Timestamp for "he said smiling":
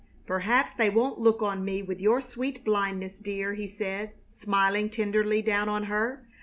3.53-4.89